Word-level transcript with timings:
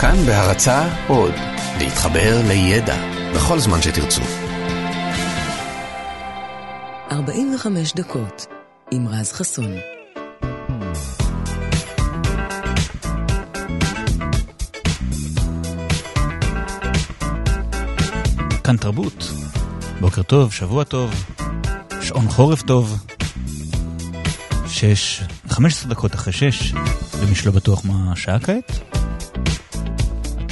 כאן 0.00 0.16
בהרצה 0.26 0.88
עוד, 1.08 1.34
להתחבר 1.78 2.40
לידע 2.48 2.96
בכל 3.34 3.58
זמן 3.58 3.82
שתרצו. 3.82 4.22
45 7.12 7.94
דקות 7.94 8.46
עם 8.90 9.08
רז 9.08 9.32
חסון. 9.32 9.72
כאן 18.64 18.76
תרבות. 18.76 19.32
בוקר 20.00 20.22
טוב, 20.22 20.52
שבוע 20.52 20.84
טוב, 20.84 21.24
שעון 22.00 22.28
חורף 22.28 22.62
טוב. 22.62 23.06
שש, 24.66 25.22
15 25.48 25.90
דקות 25.90 26.14
אחרי 26.14 26.32
שש, 26.32 26.74
למי 27.22 27.34
שלא 27.34 27.52
בטוח 27.52 27.84
מה 27.84 28.12
השעה 28.12 28.38
כעת. 28.38 28.97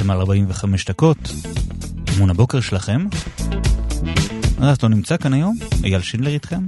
אתם 0.06 0.12
על 0.12 0.20
45 0.20 0.84
דקות, 0.84 1.32
אימון 2.12 2.30
הבוקר 2.30 2.60
שלכם. 2.60 3.06
אז 4.58 4.82
לא 4.82 4.88
נמצא 4.88 5.16
כאן 5.16 5.32
היום, 5.32 5.56
אייל 5.84 6.00
שינדלר 6.00 6.30
איתכם. 6.30 6.60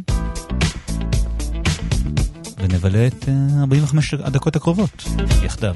ונבלה 2.58 3.06
את 3.06 3.28
45 3.60 4.14
אה, 4.14 4.26
הדקות 4.26 4.56
הקרובות, 4.56 5.04
יחדיו. 5.42 5.74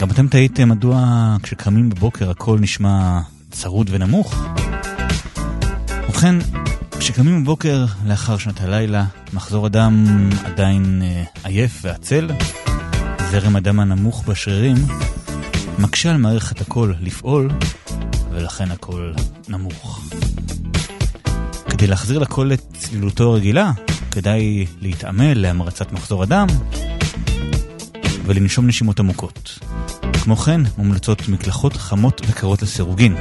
גם 0.00 0.10
אתם 0.10 0.28
תהיתם 0.28 0.68
מדוע 0.68 1.36
כשקמים 1.42 1.90
בבוקר 1.90 2.30
הכל 2.30 2.58
נשמע 2.60 3.20
צרוד 3.50 3.90
ונמוך? 3.90 4.44
ובכן, 6.08 6.34
כשקמים 6.98 7.42
בבוקר 7.42 7.84
לאחר 8.06 8.38
שנת 8.38 8.60
הלילה, 8.60 9.04
מחזור 9.32 9.66
הדם 9.66 10.04
עדיין 10.44 11.02
אה, 11.04 11.24
עייף 11.44 11.80
ועצל, 11.82 12.30
זרם 13.30 13.56
הדם 13.56 13.80
הנמוך 13.80 14.24
בשרירים 14.28 14.76
מקשה 15.78 16.10
על 16.10 16.16
מערכת 16.16 16.60
הקול 16.60 16.94
לפעול, 17.00 17.50
ולכן 18.30 18.70
הקול 18.70 19.14
נמוך. 19.48 20.00
כדי 21.68 21.86
להחזיר 21.86 22.18
לקול 22.18 22.52
את 22.52 22.62
צלילותו 22.78 23.24
הרגילה, 23.24 23.72
כדאי 24.10 24.66
להתעמל 24.80 25.34
להמרצת 25.34 25.92
מחזור 25.92 26.22
הדם 26.22 26.46
ולנשום 28.26 28.66
נשימות 28.66 29.00
עמוקות. 29.00 29.58
כמו 30.22 30.36
כן, 30.36 30.60
מומלצות 30.78 31.28
מקלחות 31.28 31.76
חמות 31.76 32.20
וקרות 32.28 32.62
לסירוגין. 32.62 33.16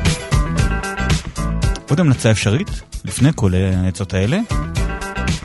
עוד 1.89 2.00
המלצה 2.00 2.31
אפשרית, 2.31 2.81
לפני 3.06 3.30
כל 3.35 3.53
העצות 3.53 4.13
האלה, 4.13 4.39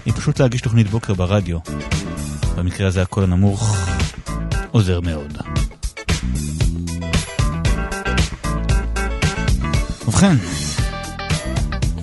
היא 0.05 0.15
פשוט 0.15 0.41
להגיש 0.41 0.61
תוכנית 0.61 0.91
בוקר 0.91 1.15
ברדיו. 1.15 1.59
במקרה 2.57 2.87
הזה 2.87 3.03
הקול 3.03 3.25
הנמוך 3.25 3.77
עוזר 4.71 5.01
מאוד. 5.01 5.39
ובכן, 10.19 10.37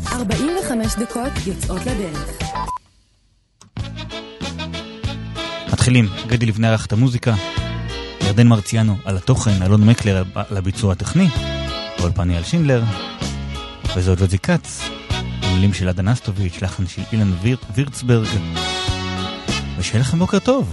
45 0.08 0.96
דקות 0.96 1.32
יוצאות 1.48 1.82
לדרך. 1.82 2.38
מתחילים, 5.74 6.08
גדי 6.28 6.46
לבנה 6.46 6.70
ערך 6.70 6.86
את 6.86 6.94
המוזיקה, 6.94 7.34
ירדן 8.22 8.48
מרציאנו 8.48 8.98
על 9.06 9.18
התוכן, 9.18 9.64
אלון 9.64 9.86
מקלר 9.86 10.24
על 10.36 10.58
הביצוע 10.58 10.92
הטכני, 10.92 11.28
באולפן 12.00 12.30
אייל 12.30 12.44
שינדלר, 12.44 12.84
וזה 13.96 14.10
עוד 14.10 14.20
לא 14.20 14.28
כץ, 14.44 14.82
מילים 15.54 15.74
של 15.74 15.90
עדה 15.90 16.02
נסטוביץ', 16.02 16.62
לחן 16.62 16.88
של 16.88 17.02
אילן 17.12 17.34
ויר, 17.42 17.58
וירצברג, 17.74 18.28
ושיהיה 19.78 20.00
לכם 20.00 20.20
בוקר 20.20 20.40
טוב. 20.40 20.72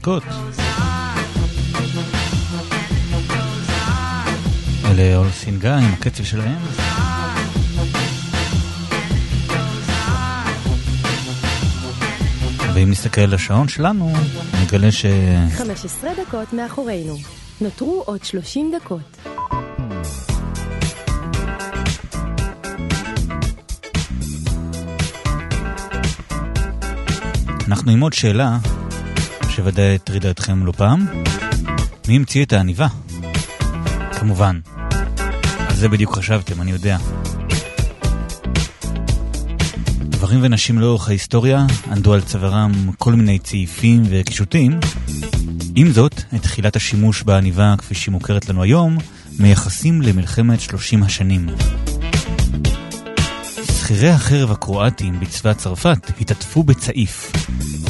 דקות. 0.00 0.22
אלה 4.84 5.16
אול 5.16 5.30
סינגה 5.30 5.78
עם 5.78 5.92
הקצב 5.92 6.24
שלהם. 6.24 6.58
ואם 12.74 12.90
נסתכל 12.90 13.20
על 13.20 13.34
השעון 13.34 13.68
שלנו, 13.68 14.12
נגלה 14.62 14.92
ש... 14.92 15.06
15 15.56 16.10
דקות 16.26 16.52
מאחורינו. 16.52 17.16
נותרו 17.60 18.02
עוד 18.06 18.24
30 18.24 18.72
דקות. 18.76 19.16
אנחנו 27.68 27.92
עם 27.92 28.00
עוד 28.00 28.12
שאלה, 28.12 28.58
שוודאי 29.60 29.94
הטרידה 29.94 30.30
אתכם 30.30 30.66
לא 30.66 30.72
פעם. 30.72 31.06
מי 32.08 32.16
המציא 32.16 32.44
את 32.44 32.52
העניבה? 32.52 32.86
כמובן. 34.12 34.60
על 35.68 35.74
זה 35.74 35.88
בדיוק 35.88 36.16
חשבתם, 36.16 36.62
אני 36.62 36.70
יודע. 36.70 36.98
גברים 40.08 40.40
ונשים 40.42 40.78
לאורך 40.78 41.08
ההיסטוריה 41.08 41.66
ענדו 41.90 42.14
על 42.14 42.20
צווארם 42.20 42.72
כל 42.98 43.12
מיני 43.12 43.38
צעיפים 43.38 44.02
וקישוטים. 44.08 44.80
עם 45.74 45.92
זאת, 45.92 46.22
את 46.34 46.42
תחילת 46.42 46.76
השימוש 46.76 47.22
בעניבה 47.22 47.74
כפי 47.78 47.94
שהיא 47.94 48.12
מוכרת 48.12 48.48
לנו 48.48 48.62
היום, 48.62 48.98
מייחסים 49.38 50.02
למלחמת 50.02 50.60
30 50.60 51.02
השנים. 51.02 51.46
שכירי 53.64 54.10
החרב 54.10 54.50
הקרואטים 54.50 55.20
בצבא 55.20 55.52
צרפת 55.52 56.10
התעטפו 56.20 56.62
בצעיף. 56.62 57.32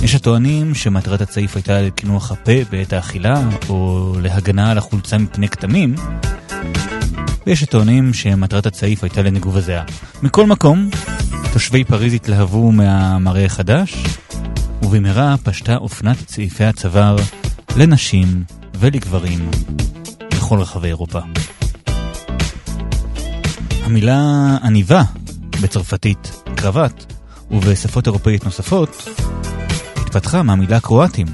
יש 0.03 0.15
הטוענים 0.15 0.75
שמטרת 0.75 1.21
הצעיף 1.21 1.57
הייתה 1.57 1.83
לקינוח 1.83 2.33
הפה 2.33 2.53
בעת 2.71 2.93
האכילה, 2.93 3.43
או 3.69 4.13
להגנה 4.21 4.71
על 4.71 4.79
החולצה 4.79 5.19
מפני 5.19 5.49
כתמים, 5.49 5.95
ויש 7.47 7.63
הטוענים 7.63 8.15
שמטרת 8.15 8.67
הצעיף 8.67 9.05
הייתה 9.05 9.23
לניגוב 9.23 9.57
הזיעה. 9.57 9.85
מכל 10.23 10.47
מקום, 10.47 10.91
תושבי 11.53 11.85
פריז 11.85 12.15
התלהבו 12.15 12.73
מהמראה 12.73 13.45
החדש, 13.45 14.05
ובמהרה 14.83 15.35
פשטה 15.43 15.77
אופנת 15.77 16.27
צעיפי 16.27 16.65
הצוואר 16.65 17.17
לנשים 17.77 18.45
ולגברים 18.75 19.51
בכל 20.35 20.59
רחבי 20.61 20.89
אירופה. 20.89 21.21
המילה 23.85 24.57
עניבה 24.63 25.03
בצרפתית 25.63 26.43
קרבת 26.57 27.13
ובשפות 27.51 28.07
אירופאית 28.07 28.45
נוספות 28.45 29.09
התפתחה 30.11 30.43
מהמילה 30.43 30.81
קרואטים. 30.81 31.27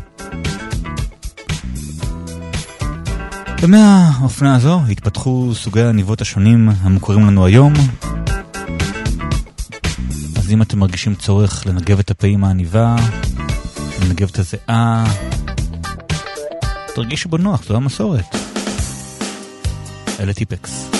ומהאופנה 3.62 4.56
הזו 4.56 4.80
התפתחו 4.90 5.50
סוגי 5.54 5.82
העניבות 5.82 6.20
השונים 6.20 6.68
המוכרים 6.80 7.26
לנו 7.26 7.46
היום. 7.46 7.72
אז 10.36 10.52
אם 10.52 10.62
אתם 10.62 10.78
מרגישים 10.78 11.14
צורך 11.14 11.66
לנגב 11.66 11.98
את 11.98 12.10
הפה 12.10 12.26
עם 12.26 12.44
העניבה, 12.44 12.96
לנגב 14.02 14.28
את 14.32 14.38
הזיעה, 14.38 15.04
תרגישו 16.94 17.28
בנוח, 17.28 17.64
זו 17.64 17.76
המסורת. 17.76 18.36
אלה 20.20 20.34
טיפקס. 20.34 20.95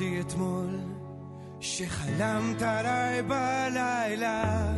לי 0.00 0.20
אתמול 0.20 0.78
שחלמת 1.60 2.62
עליי 2.62 3.22
בלילה. 3.22 4.72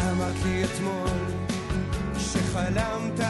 אמרת 0.00 0.34
לי 0.44 0.64
אתמול 0.64 1.08
שחלמת 2.18 3.20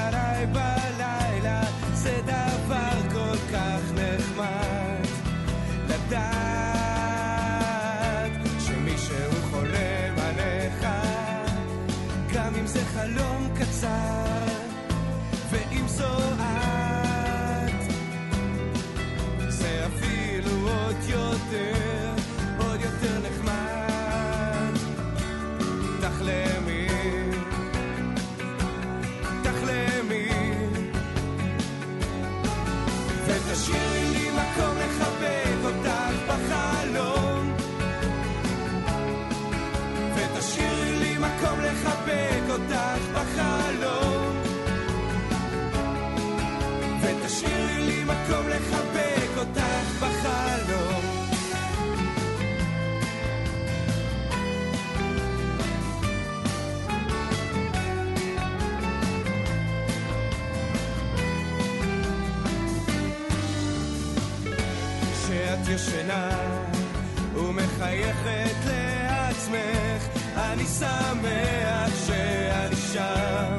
ומחייכת 67.84 68.56
לעצמך, 68.66 70.02
אני 70.36 70.64
שמח 70.64 72.06
שאני 72.06 72.76
שם. 72.76 73.56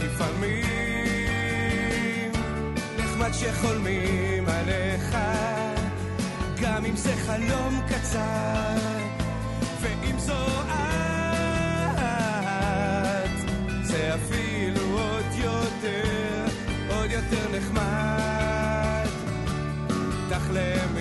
לפעמים 0.00 0.60
נחמד 2.98 3.32
שחולמים 3.32 4.48
עליך, 4.48 5.16
גם 6.62 6.84
אם 6.84 6.96
זה 6.96 7.12
חלום 7.26 7.80
קצר, 7.88 8.76
ואם 9.80 10.18
זו 10.18 10.46
את, 10.68 10.74
זה 13.82 14.14
אפילו 14.14 14.98
עוד 14.98 15.26
יותר, 15.34 16.44
עוד 16.88 17.10
יותר 17.10 17.48
נחמד. 17.56 19.06
תחלמי, 20.28 20.99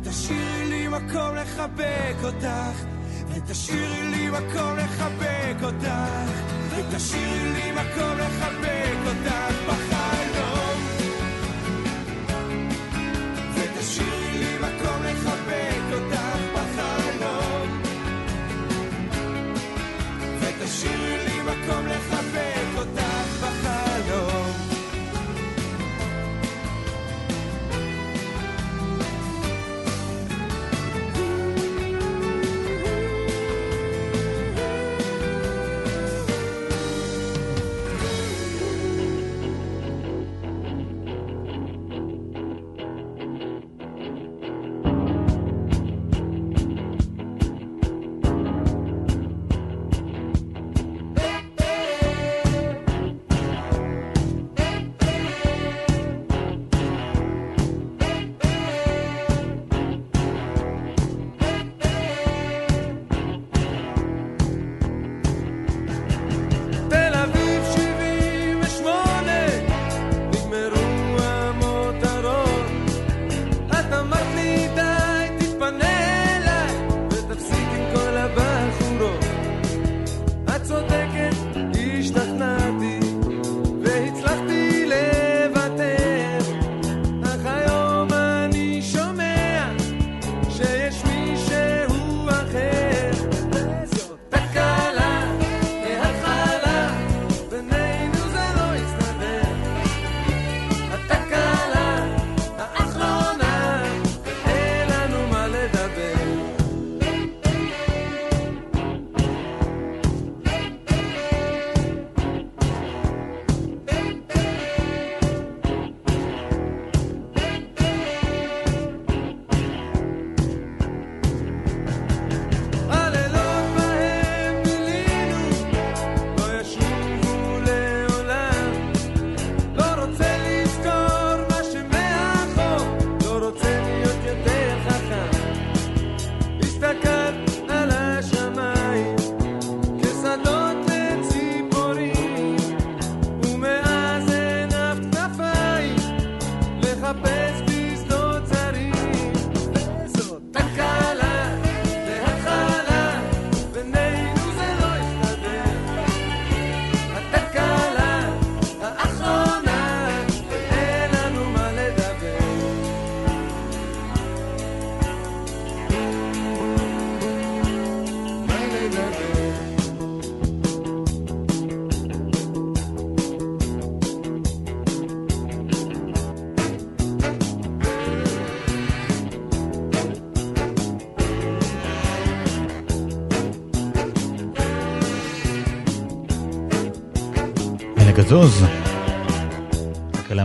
ותשאירי 0.00 0.64
לי 0.68 0.88
מקום 0.88 1.34
לחבק 1.34 2.16
אותך, 2.24 2.84
ותשאירי 3.28 4.02
לי 4.02 4.30
מקום 4.30 4.76
לחבק 4.76 5.56
אותך, 5.62 6.30
ותשאירי 6.70 7.52
לי 7.52 7.72
מקום 7.72 8.18
לחבק 8.18 8.96
אותך 9.06 9.55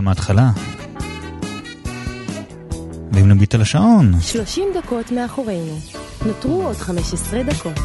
מההתחלה. 0.04 0.50
ואם 3.12 3.28
נביט 3.28 3.54
על 3.54 3.62
השעון... 3.62 4.20
30 4.20 4.64
דקות 4.74 5.12
מאחורינו. 5.12 5.78
נותרו 6.26 6.62
עוד 6.62 6.76
15 6.76 7.42
דקות. 7.42 7.78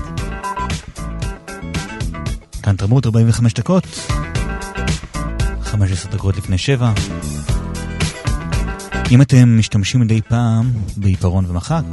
כאן 2.63 2.75
תרבות 2.75 3.05
45 3.05 3.53
דקות. 3.53 3.83
15 5.61 6.11
דקות 6.11 6.37
לפני 6.37 6.57
7. 6.57 6.93
אם 9.11 9.21
אתם 9.21 9.59
משתמשים 9.59 10.01
מדי 10.01 10.21
פעם 10.21 10.71
בעיפרון 10.97 11.45
ומחק, 11.47 11.83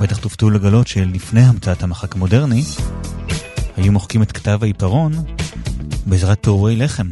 בטח 0.00 0.16
תופתעו 0.16 0.50
לגלות 0.50 0.86
שלפני 0.86 1.40
המצאת 1.40 1.82
המחק 1.82 2.14
המודרני, 2.14 2.64
היו 3.76 3.92
מוחקים 3.92 4.22
את 4.22 4.32
כתב 4.32 4.58
העיפרון 4.62 5.12
בעזרת 6.06 6.38
פירורי 6.40 6.76
לחם. 6.76 7.08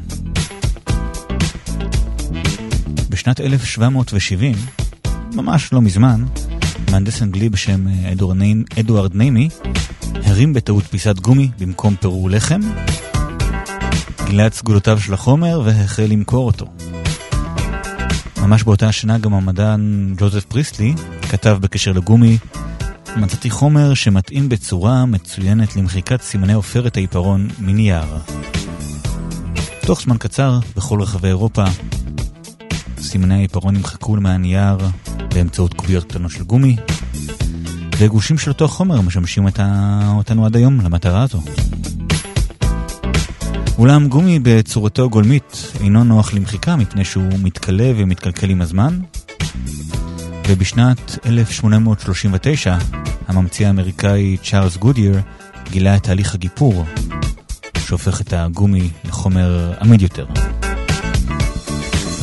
בשנת 3.21 3.41
1770, 3.41 4.57
ממש 5.35 5.73
לא 5.73 5.81
מזמן, 5.81 6.25
מהנדס 6.91 7.23
אנגלי 7.23 7.49
בשם 7.49 7.87
אדוארד 8.79 9.15
ניימי 9.15 9.49
הרים 10.15 10.53
בטעות 10.53 10.85
פיסת 10.85 11.19
גומי 11.19 11.49
במקום 11.59 11.97
פירור 11.97 12.31
לחם, 12.31 12.61
גילה 14.27 14.47
את 14.47 14.55
סגולותיו 14.55 15.01
של 15.01 15.15
החומר 15.15 15.63
והחל 15.65 16.03
למכור 16.03 16.47
אותו. 16.47 16.67
ממש 18.43 18.63
באותה 18.63 18.89
השנה 18.89 19.19
גם 19.19 19.35
המדען 19.35 20.15
ג'וזף 20.19 20.45
פריסלי 20.45 20.95
כתב 21.31 21.59
בקשר 21.61 21.93
לגומי 21.93 22.39
מצאתי 23.17 23.51
חומר 23.51 23.95
שמתאים 23.95 24.49
בצורה 24.49 25.07
מצוינת 25.07 25.77
למחיקת 25.77 26.23
סימני 26.23 26.53
עופרת 26.53 26.97
העיפרון 26.97 27.49
מנייר. 27.59 28.19
תוך 29.87 30.03
זמן 30.03 30.17
קצר, 30.19 30.59
בכל 30.77 31.03
רחבי 31.03 31.29
אירופה, 31.29 31.65
סימני 33.03 33.35
העיפרון 33.35 33.77
נמחקו 33.77 34.17
מהנייר 34.17 34.79
באמצעות 35.35 35.75
קוביות 35.75 36.05
קטנות 36.05 36.31
של 36.31 36.45
גומי, 36.45 36.77
וגושים 37.99 38.39
של 38.39 38.51
אותו 38.51 38.69
חומר 38.69 39.01
משמשים 39.01 39.47
אותנו 40.17 40.47
עד 40.47 40.57
היום 40.57 40.81
למטרה 40.81 41.23
הזו. 41.23 41.41
אולם 43.79 44.09
גומי 44.09 44.39
בצורתו 44.43 45.05
הגולמית 45.05 45.73
אינו 45.81 46.05
נוח 46.05 46.35
למחיקה 46.35 46.77
מפני 46.77 47.05
שהוא 47.05 47.39
מתכלה 47.43 47.93
ומתקלקל 47.97 48.51
עם 48.51 48.61
הזמן, 48.61 48.99
ובשנת 50.49 51.19
1839 51.27 52.77
הממציא 53.29 53.67
האמריקאי 53.67 54.37
צ'ארלס 54.43 54.77
גודיר 54.77 55.21
גילה 55.71 55.97
את 55.97 56.03
תהליך 56.03 56.35
הגיפור, 56.35 56.85
שהופך 57.79 58.21
את 58.21 58.33
הגומי 58.33 58.91
לחומר 59.05 59.73
עמיד 59.81 60.03
יותר. 60.03 60.27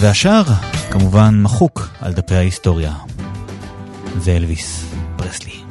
והשאר 0.01 0.43
כמובן 0.91 1.43
מחוק 1.43 1.89
על 2.01 2.13
דפי 2.13 2.35
ההיסטוריה. 2.35 2.93
זה 4.19 4.37
אלוויס 4.37 4.85
פרסלי. 5.17 5.63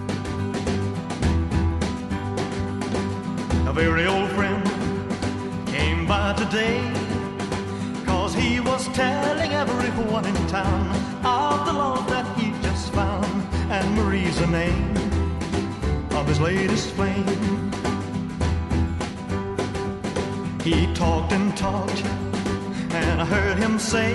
A 3.68 3.74
very 3.74 4.06
old 4.06 4.30
friend 4.38 4.64
came 5.74 6.02
by 6.14 6.34
today 6.44 6.80
Cause 8.06 8.34
he 8.44 8.60
was 8.60 8.82
telling 9.04 9.52
everyone 9.64 10.26
in 10.32 10.38
town 10.60 10.84
Of 11.24 11.58
the 11.68 11.74
love 11.84 12.06
that 12.14 12.26
he 12.38 12.48
just 12.68 12.86
found 13.00 13.32
And 13.76 13.86
Marie's 13.96 14.38
the 14.44 14.52
name 14.62 14.92
of 16.20 16.24
his 16.32 16.40
latest 16.50 16.88
flame 16.98 17.72
He 20.68 20.78
talked 21.02 21.32
and 21.38 21.48
talked 21.66 22.00
and 22.97 23.21
I 23.21 23.25
heard 23.25 23.59
him 23.59 23.79
say 23.79 24.15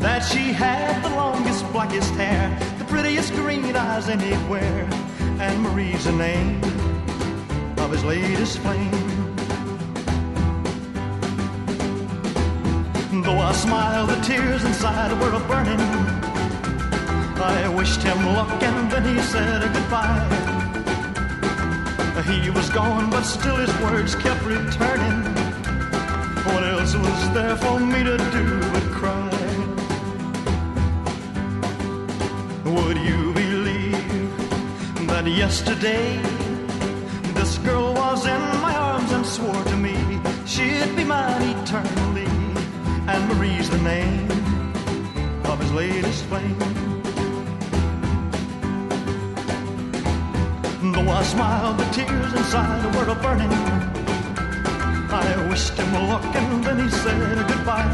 That 0.00 0.20
she 0.20 0.52
had 0.52 1.02
the 1.04 1.14
longest, 1.16 1.70
blackest 1.72 2.12
hair 2.14 2.56
The 2.78 2.84
prettiest 2.84 3.32
green 3.34 3.76
eyes 3.76 4.08
anywhere 4.08 4.88
And 5.40 5.62
Marie's 5.62 6.04
the 6.04 6.12
name 6.12 6.60
of 7.88 7.92
his 7.92 8.04
latest 8.04 8.58
flame. 8.58 8.90
Though 13.22 13.38
I 13.38 13.52
smiled, 13.52 14.10
the 14.10 14.20
tears 14.20 14.64
inside 14.64 15.12
were 15.20 15.32
a 15.32 15.40
burning. 15.48 15.80
I 17.40 17.68
wished 17.68 18.02
him 18.02 18.18
luck 18.26 18.62
and 18.62 18.90
then 18.90 19.04
he 19.04 19.22
said 19.22 19.62
goodbye. 19.72 20.24
He 22.26 22.50
was 22.50 22.68
gone, 22.68 23.08
but 23.10 23.22
still 23.22 23.56
his 23.56 23.74
words 23.80 24.14
kept 24.14 24.44
returning. 24.44 25.27
Was 27.04 27.32
there 27.32 27.56
for 27.56 27.78
me 27.80 28.02
to 28.04 28.16
do 28.36 28.46
but 28.72 28.86
cry? 28.98 29.30
Would 32.64 32.98
you 32.98 33.32
believe 33.32 35.06
that 35.06 35.26
yesterday? 35.26 36.20
This 37.34 37.58
girl 37.58 37.94
was 37.94 38.26
in 38.26 38.40
my 38.60 38.74
arms 38.74 39.12
and 39.12 39.24
swore 39.24 39.64
to 39.64 39.76
me 39.76 39.96
she'd 40.46 40.96
be 40.96 41.04
mine 41.04 41.42
eternally. 41.58 42.26
And 43.06 43.20
Marie's 43.28 43.70
the 43.70 43.78
name 43.78 44.30
of 45.44 45.60
his 45.60 45.72
latest 45.72 46.24
flame. 46.24 46.58
Though 50.92 51.10
I 51.10 51.22
smiled, 51.22 51.78
the 51.78 51.84
tears 51.92 52.32
inside 52.34 52.94
were 52.96 53.08
a 53.08 53.14
burning. 53.14 53.97
I 55.20 55.48
wished 55.48 55.72
him 55.72 55.92
luck 56.08 56.24
and 56.36 56.62
then 56.64 56.78
he 56.78 56.88
said 56.88 57.48
goodbye. 57.48 57.90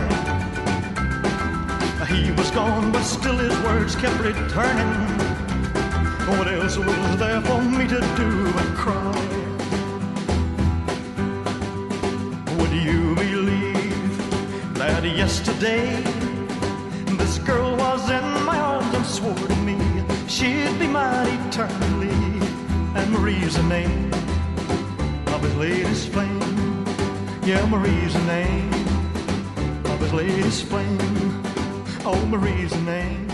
He 2.06 2.30
was 2.32 2.50
gone, 2.50 2.92
but 2.92 3.02
still 3.02 3.37
his 3.37 3.56
words 3.60 3.96
kept 3.96 4.20
returning. 4.20 4.92
What 6.28 6.48
else 6.48 6.76
was 6.76 7.16
there 7.16 7.40
for 7.40 7.62
me 7.62 7.88
to 7.88 8.00
do 8.20 8.52
but 8.52 8.70
cry? 8.82 9.18
Would 12.58 12.72
you 12.72 13.14
believe 13.14 14.74
that 14.74 15.02
yesterday 15.04 15.96
this 17.16 17.38
girl 17.38 17.74
was 17.76 18.02
in 18.10 18.26
my 18.44 18.58
arms 18.58 18.94
and 18.94 19.06
swore 19.06 19.34
to 19.34 19.56
me 19.68 19.78
she'd 20.28 20.78
be 20.78 20.87
mine 20.87 21.28
eternally? 21.48 22.12
And 22.96 23.10
Marie's 23.12 23.56
name 23.64 24.12
of 25.32 25.42
his 25.42 25.56
latest 25.56 26.08
flame. 26.10 26.73
Yeah, 27.46 27.66
Marie's 27.66 28.14
the 28.14 28.22
name 28.22 28.72
of 29.85 30.00
his 30.00 30.14
latest 30.14 30.64
flame. 30.64 31.42
Oh, 32.02 32.26
Marie's 32.30 32.70
the 32.70 32.80
name. 32.80 33.33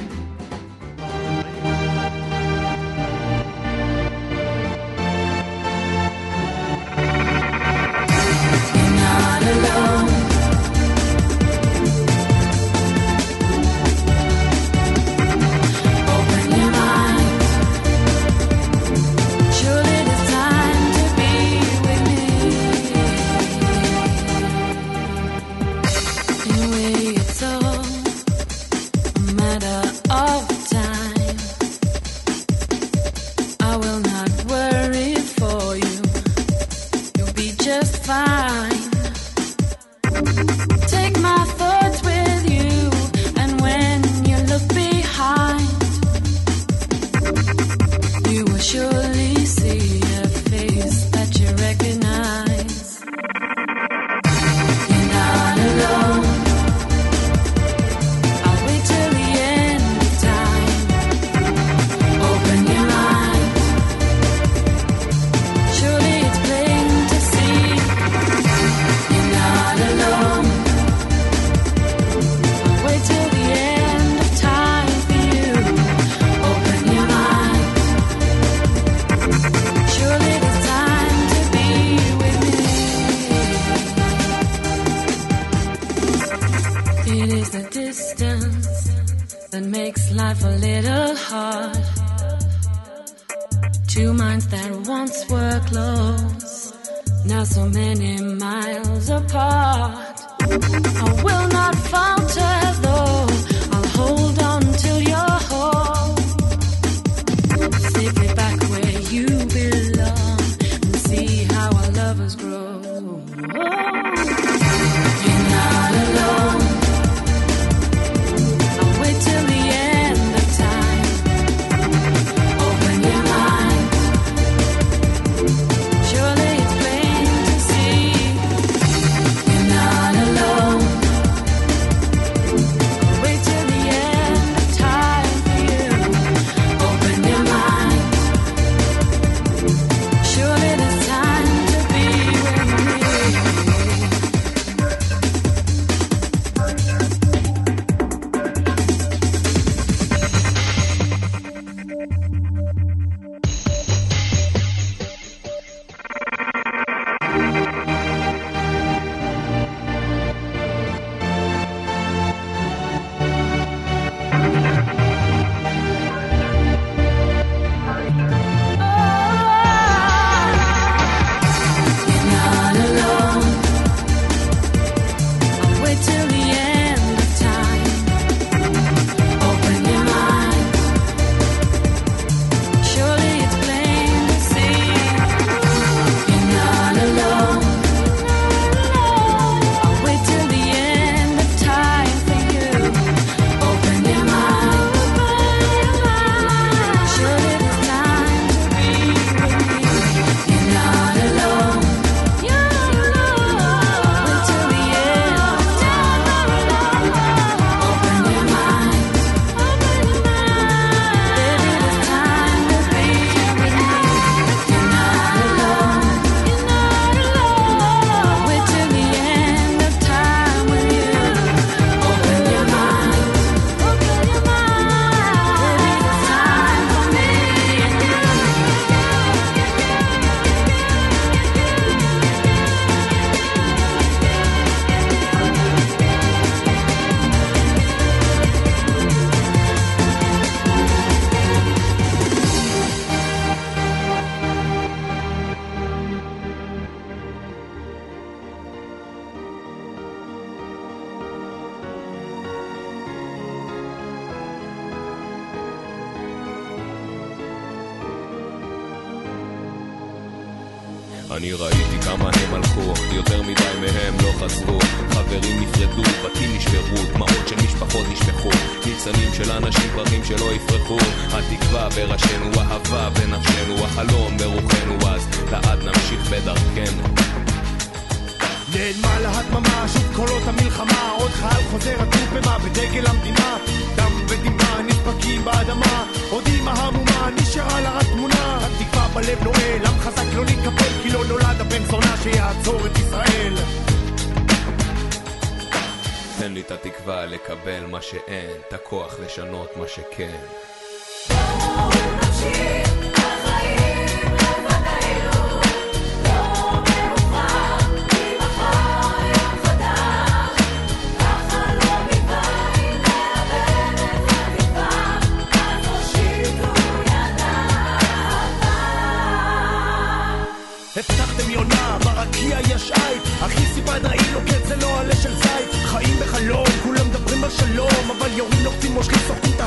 לי 296.61 296.67
את 296.67 296.71
התקווה 296.71 297.27
לקבל 297.27 297.87
מה 297.87 298.03
שאין, 298.03 298.61
את 298.69 298.73
הכוח 298.73 299.21
לשנות 299.21 299.77
מה 299.77 299.89
שכן. 299.89 300.39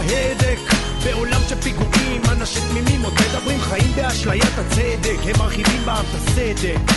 ההדק. 0.09 0.59
בעולם 1.03 1.41
של 1.49 1.55
פיגועים, 1.61 2.21
אנשים 2.31 2.63
תמימים 2.69 3.01
עוד 3.01 3.13
מדברים 3.13 3.61
חיים 3.61 3.91
באשליית 3.95 4.57
הצדק. 4.57 5.17
הם 5.25 5.39
מרחיבים 5.39 5.81
בעם 5.85 6.05
את 6.09 6.15
הסדק. 6.15 6.93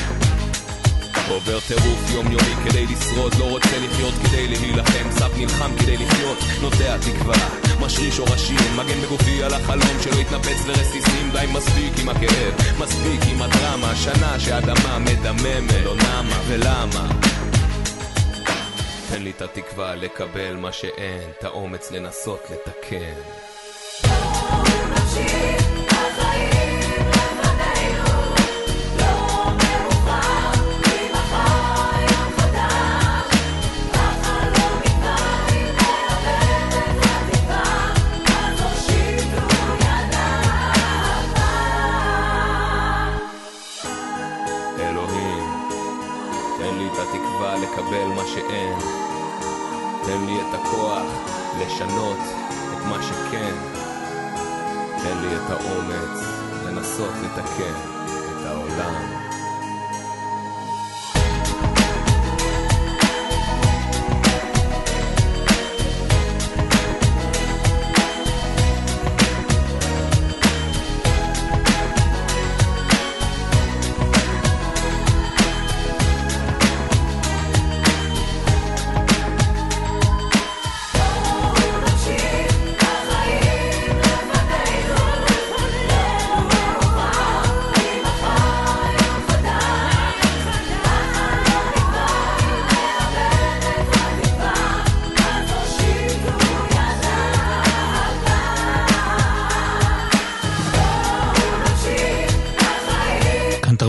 עובר 1.29 1.61
טירוף 1.61 2.11
יומיומי 2.11 2.55
כדי 2.65 2.87
לשרוד, 2.87 3.35
לא 3.39 3.45
רוצה 3.45 3.79
לחיות 3.79 4.15
כדי 4.15 4.49
להילחם, 4.49 5.11
סף 5.11 5.31
נלחם 5.37 5.71
כדי 5.79 5.97
לחיות, 5.97 6.39
נוטע 6.61 6.97
תקווה, 6.99 7.49
משריר 7.81 8.11
שורשים, 8.11 8.77
מגן 8.77 9.01
בגופי 9.01 9.43
על 9.43 9.55
החלום 9.55 9.97
שלא 10.03 10.21
יתנפץ 10.21 10.67
לרסיסים, 10.67 11.31
די 11.33 11.47
מספיק 11.53 11.93
עם 12.03 12.09
הכאב, 12.09 12.55
מספיק 12.79 13.21
עם 13.31 13.43
הדרמה, 13.43 13.97
שנה 13.97 14.41
שאדמה 14.41 14.99
מדממת, 14.99 15.85
לא 15.85 15.95
נמה 15.97 16.41
ולמה? 16.49 17.36
תן 19.11 19.23
לי 19.23 19.31
את 19.31 19.43
התקווה 19.43 19.95
לקבל 19.95 20.57
מה 20.57 20.73
שאין, 20.73 21.31
את 21.39 21.45
האומץ 21.45 21.91
לנסות 21.91 22.41
לתקן. 22.51 23.15
Oh, 24.05 25.56
לשנות 51.61 52.19
את 52.73 52.85
מה 52.85 53.03
שכן. 53.03 53.55
תן 55.03 55.19
לי 55.23 55.37
את 55.37 55.51
האומץ 55.51 56.27
לנסות 56.65 57.15
לתקן 57.23 57.75
את 58.31 58.47
העולם. 58.47 59.16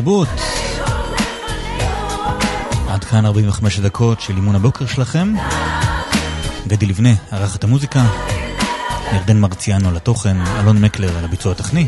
תרבות. 0.07 0.27
עד 2.89 3.03
כאן 3.03 3.25
45 3.25 3.79
דקות 3.79 4.21
של 4.21 4.35
אימון 4.35 4.55
הבוקר 4.55 4.85
שלכם. 4.85 5.33
גדי 6.67 6.85
לבנה 6.85 7.09
ערך 7.31 7.55
את 7.55 7.63
המוזיקה, 7.63 8.05
ירדן 9.13 9.39
מרציאנו 9.39 9.91
לתוכן, 9.91 10.37
אלון 10.59 10.81
מקלר 10.81 11.17
על 11.17 11.25
הביצוע 11.25 11.51
הטכני. 11.51 11.87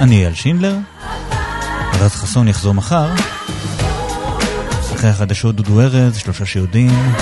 אני 0.00 0.16
אייל 0.16 0.34
שינדלר. 0.34 0.76
רז 2.00 2.12
חסון 2.12 2.48
יחזור 2.48 2.74
מחר. 2.74 3.10
אחרי 4.94 5.10
החדשות 5.10 5.56
דודו 5.56 5.80
ארז, 5.80 6.16
שלושה 6.16 6.46
שיודעים. 6.46 7.12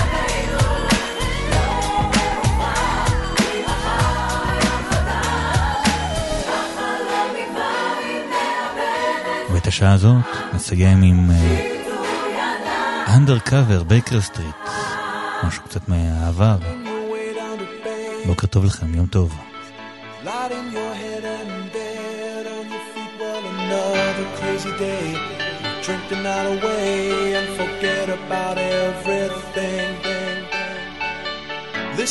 השעה 9.80 9.94
הזאת 9.94 10.54
נסיים 10.54 11.02
עם 11.02 11.30
Undercover, 13.16 13.82
Baker 13.82 14.20
Street, 14.20 14.56
משהו 15.42 15.62
קצת 15.62 15.88
מהעבר. 15.88 16.56
בוקר 18.26 18.46
טוב 18.46 18.64
לכם, 18.64 18.94
יום 18.94 19.06
טוב. 19.06 19.34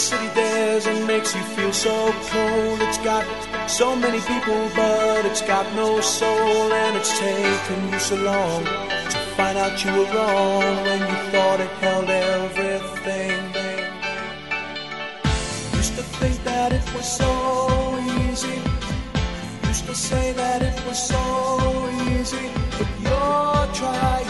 City 0.09 0.29
desert 0.39 0.99
makes 1.11 1.31
you 1.35 1.43
feel 1.55 1.73
so 1.87 1.95
cold. 2.31 2.77
It's 2.85 2.99
got 3.09 3.25
so 3.69 3.95
many 3.95 4.19
people, 4.21 4.69
but 4.75 5.25
it's 5.25 5.41
got 5.41 5.65
no 5.75 6.01
soul. 6.01 6.73
And 6.73 6.97
it's 6.97 7.17
taken 7.19 7.91
you 7.91 7.99
so 7.99 8.15
long 8.15 8.63
to 8.65 9.17
find 9.37 9.57
out 9.57 9.83
you 9.85 9.91
were 9.91 10.09
wrong 10.15 10.75
when 10.87 10.99
you 10.99 11.17
thought 11.31 11.59
it 11.59 11.69
held 11.83 12.09
everything. 12.09 13.39
Used 15.75 15.95
to 15.97 16.03
think 16.19 16.43
that 16.43 16.73
it 16.73 16.93
was 16.95 17.05
so 17.05 17.31
easy. 18.23 18.59
Used 19.67 19.85
to 19.85 19.95
say 19.95 20.33
that 20.33 20.63
it 20.63 20.85
was 20.87 20.97
so 20.97 21.21
easy. 22.09 22.49
But 22.77 22.89
you're 23.05 23.67
trying, 23.75 24.28